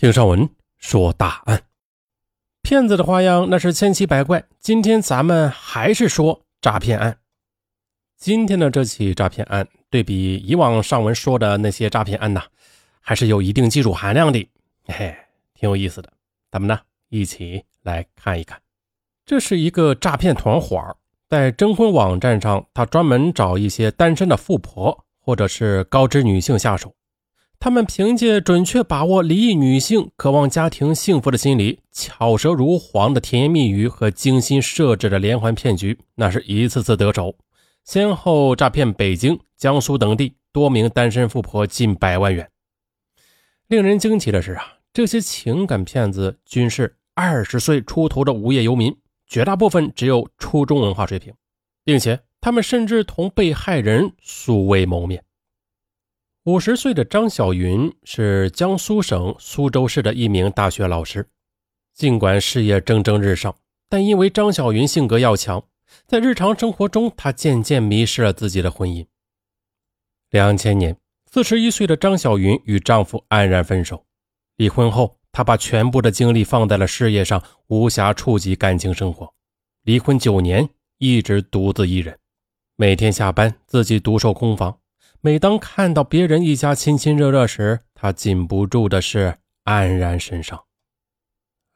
[0.00, 0.48] 听上文
[0.78, 1.62] 说大案，
[2.62, 4.42] 骗子的花样那是千奇百怪。
[4.58, 7.18] 今天咱们还是说诈骗案。
[8.16, 12.44] 今天的这起诈骗案，对比以往上文说的那些诈骗案呐，
[12.98, 14.48] 还是有一定技术含量的，
[14.86, 15.16] 嘿嘿，
[15.52, 16.10] 挺有意思的。
[16.50, 16.80] 咱们呢
[17.10, 18.58] 一起来看一看。
[19.26, 20.96] 这是一个诈骗团伙，
[21.28, 26.94] 在征婚网站上，他专门找一些单身的富婆或者是高知女性下手。
[27.62, 37.36] 他们凭借准确把握离异女性渴望家庭幸福的心理，巧舌如簧的甜言蜜语和精心设置的连环骗局，那是一次次得手，
[37.84, 42.48] 先后诈骗北京、江苏等地多名单身富婆近百万元。
[43.68, 48.96] 令人惊奇的是啊，这些情感骗子均是二十岁出头的无业游民，
[49.26, 51.34] 绝大部分只有初中文化水平，
[51.84, 55.22] 并且他们甚至同被害人素未谋面。
[56.50, 61.28] 五十岁的张小云是江苏省苏州市的一名大学老师。
[61.94, 63.54] 尽管事业蒸蒸日上，
[63.88, 65.62] 但因为张小云性格要强，
[66.08, 69.06] 在日常生活中，她渐渐迷失了自己的婚姻。
[70.30, 70.96] 两千年，
[71.30, 74.04] 四十一岁的张小云与丈夫黯然分手。
[74.56, 79.32] 离婚后，她把全部的精力放在了事业上，无暇触及感情生活。
[79.84, 82.18] 离婚九年，一直独自一人，
[82.74, 84.79] 每天下班自己独守空房。
[85.22, 89.34] 每当看到别人一家亲亲热热时，他禁不住的是
[89.66, 90.58] 黯然神伤。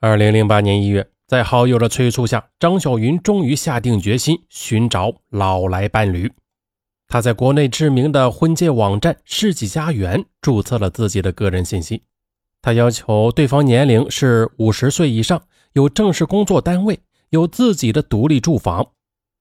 [0.00, 6.32] 二零零八年一月，在好友的催促下，张小云终于下定决心寻找老来伴侣。
[7.06, 12.02] 他在国内知名的婚介网站世纪佳缘注册了自己的个人信息。
[12.62, 15.42] 他要求对方年龄是五十岁以上，
[15.74, 16.98] 有正式工作单位，
[17.28, 18.92] 有自己的独立住房。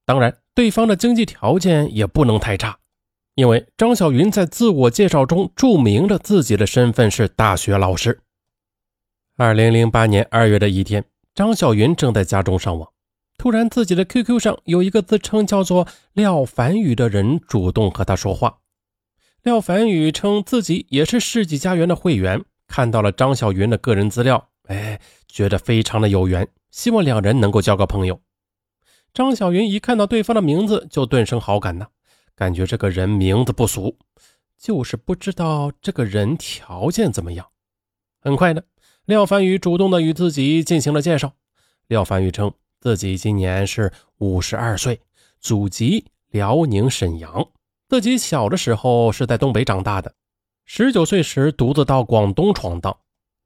[0.05, 2.79] 当然，对方的经济条件也不能太差。
[3.35, 8.21] 因为张小云在自我介绍中注明了自己的身份是大学老师。
[9.37, 11.03] 二零零八年二月的一天，
[11.33, 12.91] 张小云正在家中上网，
[13.37, 18.59] 突然自己的 QQ 上有一个自称叫做廖凡宇的人主动和他说话。
[19.41, 28.21] 廖凡宇称自己也是世纪佳缘的会员，看到了张小云的个人资料，哎，觉得非常的有缘，希望两人能够交个朋友。
[29.11, 31.87] 张小云一看到对方的名字，就顿生好感呢。
[32.35, 33.97] 感觉这个人名字不俗，
[34.57, 37.47] 就是不知道这个人条件怎么样。
[38.21, 38.63] 很快的，
[39.05, 41.33] 廖凡宇主动的与自己进行了介绍。
[41.87, 44.99] 廖凡宇称自己今年是五十二岁，
[45.39, 47.49] 祖籍辽宁沈阳，
[47.89, 50.13] 自己小的时候是在东北长大的，
[50.65, 52.97] 十九岁时独自到广东闯荡，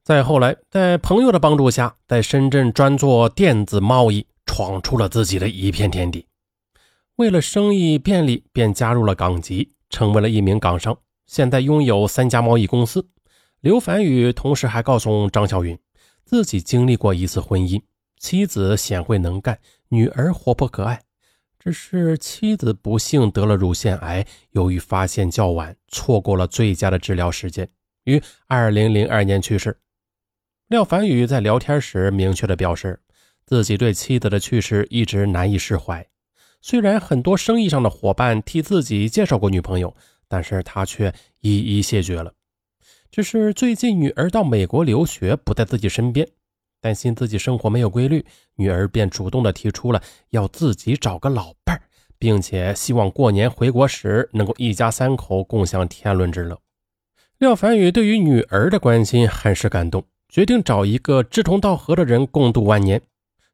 [0.03, 6.25] 再后来在朋友的帮助下，在深圳专做电子贸易，闯出了自己的一片天地。
[7.17, 10.95] 为了生意便利，便加入了港籍，成为了一名港商。
[11.25, 13.09] 现在拥有三家贸易公司。
[13.61, 15.75] 刘凡宇同时还告诉张小云，
[16.23, 17.81] 自己经历过一次婚姻，
[18.19, 19.57] 妻子贤惠能干，
[19.89, 21.01] 女儿活泼可爱。
[21.57, 27.67] 只是妻子不幸得了乳腺癌，由于发现较晚，错过了最佳的治疗时间，
[28.03, 29.75] 于二零零二年去世。
[30.67, 33.01] 廖凡宇在聊天时明确的表示，
[33.44, 36.07] 自己对妻子的去世一直难以释怀。
[36.69, 39.95] 虽然很多生意上的伙伴替自己介绍过女朋友，
[40.28, 42.33] 但是他却一一谢绝了。
[43.09, 46.27] 只是最近女儿到美国留学，不在自己身边，
[46.81, 48.25] 担心自己生活没有规律，
[48.56, 51.81] 女儿便主动的提出了要自己找个老伴，
[52.19, 56.59] 并且希望过年回国时能够一家三口共享天伦之乐。
[57.38, 63.01] 廖凡宇对于女儿的关心很是感动，决定找一个志同道合的人共度晚年。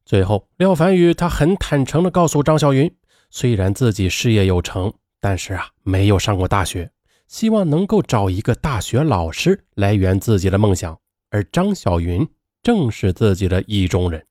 [0.03, 2.91] 最后，廖凡宇他很坦诚的告诉张小云。
[3.35, 6.91] 虽然自己事业有成，但是啊，没有上过大学，
[7.27, 10.99] 希望能够找一个大学老师来圆自己的梦想。
[11.31, 12.29] 而张小云
[12.61, 14.27] 正是自己的意中人。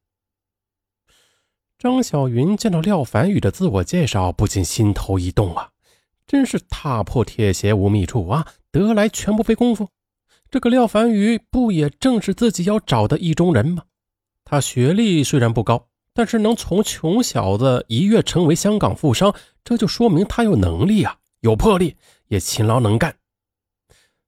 [1.76, 5.70] 张小云见到廖凡宇的自我介绍，不禁心头一动啊，
[6.24, 9.88] 真是踏破铁鞋无觅处啊，得来全不费工夫。
[10.48, 13.82] 这个廖凡宇不也正是自己要找的意中人吗？
[14.44, 15.88] 他学历虽然不高。
[16.14, 21.96] 但是能从穷小子一跃成为香港富商，这就说明他有能力啊，有魄力，
[22.28, 23.16] 也勤劳能干。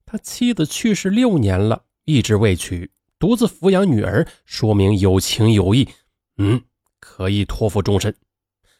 [0.07, 5.89] 他妻子去世六年了，一直未娶，独自抚养女儿，说明有情有义。
[6.39, 6.63] 嗯，
[7.01, 8.15] 可以托付终身。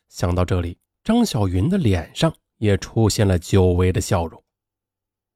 [0.09, 4.43] 想到这里，张小云的脸上也出现了久违的笑容。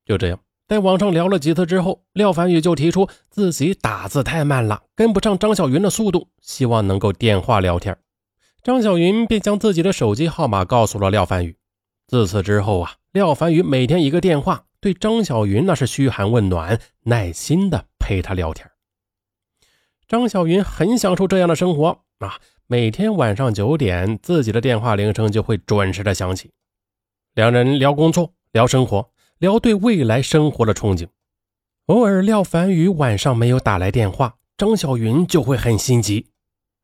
[0.04, 0.40] 就这样。
[0.68, 7.96] 在网上聊了几次之后，廖凡宇就提出自己打字太慢了，跟不上张小云的速度，希望能够电话聊天。
[8.62, 11.56] 张小云便将自己的手机号码告诉了廖凡宇。
[12.06, 18.70] 自此之后啊，廖凡宇每天一个电话，对张小云那是嘘寒问暖，耐心的陪他聊天。
[20.06, 26.50] 张小云很享受这样的生活啊，每天晚上九点，自己的电话铃声就会准时的响起。
[27.32, 31.06] 两人聊工作，聊生活，聊对未来生活的憧憬。
[31.86, 36.26] 偶尔廖凡宇晚上没有打来电话，张小云就会很心急。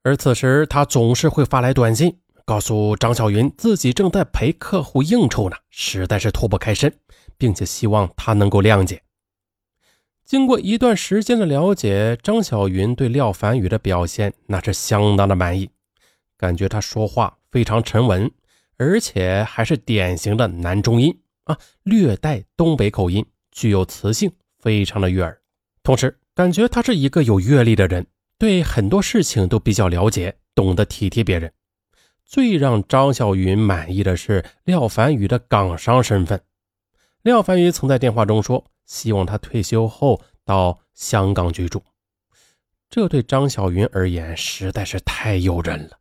[0.03, 6.95] 而此时他总是会发来短信，告诉张小云自己正在陪客户应酬呢，实在是脱不开身，
[7.37, 9.03] 并且希望他能够谅解。
[10.25, 15.69] 经过一段时间的了解，张小云对廖凡宇的表现那是相当的满意，
[16.39, 18.31] 感觉他说话非常沉稳，
[18.77, 25.41] 而且还是典型的男中音啊，略带东北口音，具有磁性，非常的悦耳。
[25.83, 28.07] 同时，感觉他是一个有阅历的人，
[28.39, 31.53] 对很多事情都比较了解，懂得体贴别人。
[32.25, 36.41] 最让张小云满意的是廖凡宇的港商身份。
[37.23, 38.65] 廖凡宇曾在电话中说。
[38.87, 41.83] 希望他退休后到香港居住，
[42.91, 45.99] 这对张小云而言实在是太诱人了。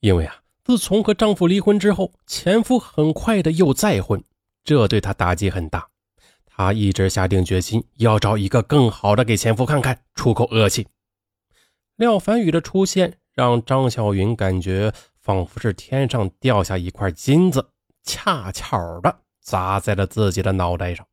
[0.00, 4.20] 因为啊，自从和丈夫离婚之后，前夫很快的又再婚，
[4.66, 5.88] 这对他打击很大。
[6.44, 10.86] 他一直下定决心要找一个更好的给前夫看看，出口恶气。
[11.96, 17.70] 廖凡宇的出现让张小云感觉仿佛是天上掉下一块金子，
[18.02, 21.06] 恰巧的砸在了自己的脑袋上。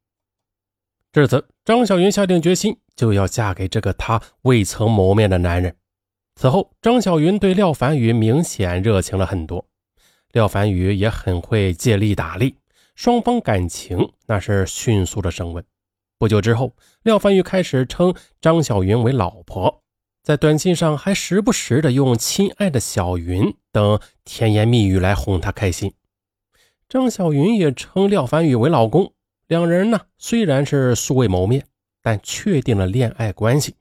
[1.12, 5.76] 至此，张小云下定决心就要嫁给这个她未曾谋面的男人。
[6.36, 9.66] 此后，张小云对廖凡宇明显热情了很多，
[10.32, 12.56] 廖凡宇也很会借力打力，
[12.96, 15.64] 双方感情那是迅速的升温。
[16.18, 19.84] 不久之后，廖凡宇开始称张小云为老婆，
[20.22, 25.94] 在短信上还时不时的用“亲爱的小云”等甜言蜜语来哄她开心。
[26.88, 29.14] 张小云也称廖凡宇为老公。
[29.48, 31.66] 两人呢，虽然是素未谋面，
[32.02, 33.76] 但确定了恋爱关系。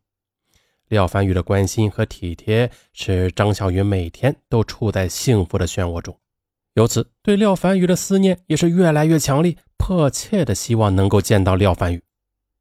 [0.89, 6.19] 廖凡宇的关心和体贴，使张小云每天都处在幸福的漩涡中，
[6.75, 12.03] 由此对廖凡宇的思念也是越来越强烈，迫切的希望能够见到廖凡宇。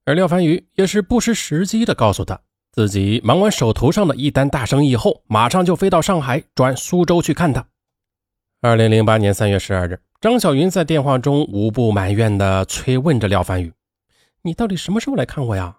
[0.06, 2.40] 而廖凡宇也是不失时机的告诉他，
[2.72, 7.66] 自己忙完手头上的一单大生意后，马上就飞到上海转苏州去看他。
[8.62, 10.00] 二零零八年三月十二日。
[10.20, 13.74] 张小云在电话中无不埋怨的催问着廖凡宇
[14.44, 15.78] ：“你到底什么时候来看我呀，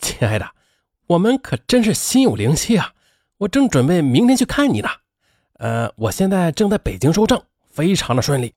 [0.00, 0.50] 亲爱的？
[1.06, 2.92] 我们可真是心有灵犀啊！
[3.38, 4.88] 我正准备明天去看你呢。
[5.60, 7.40] 呃，我现在正在北京收证，
[7.74, 8.54] 非常的顺利。”